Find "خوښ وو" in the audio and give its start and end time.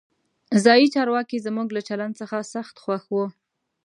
2.83-3.25